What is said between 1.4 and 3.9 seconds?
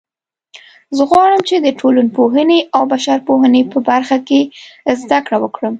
چې د ټولنپوهنې او بشرپوهنې په